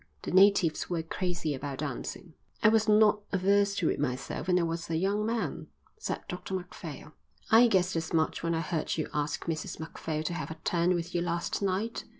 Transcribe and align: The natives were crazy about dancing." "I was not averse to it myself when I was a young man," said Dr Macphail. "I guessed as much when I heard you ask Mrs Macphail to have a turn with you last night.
The 0.23 0.31
natives 0.31 0.89
were 0.89 1.03
crazy 1.03 1.53
about 1.53 1.77
dancing." 1.77 2.33
"I 2.63 2.69
was 2.69 2.89
not 2.89 3.21
averse 3.31 3.75
to 3.75 3.89
it 3.91 3.99
myself 3.99 4.47
when 4.47 4.57
I 4.57 4.63
was 4.63 4.89
a 4.89 4.97
young 4.97 5.27
man," 5.27 5.67
said 5.99 6.23
Dr 6.27 6.55
Macphail. 6.55 7.13
"I 7.51 7.67
guessed 7.67 7.95
as 7.95 8.11
much 8.11 8.41
when 8.41 8.55
I 8.55 8.61
heard 8.61 8.97
you 8.97 9.09
ask 9.13 9.45
Mrs 9.45 9.79
Macphail 9.79 10.23
to 10.23 10.33
have 10.33 10.49
a 10.49 10.55
turn 10.63 10.95
with 10.95 11.13
you 11.13 11.21
last 11.21 11.61
night. 11.61 12.05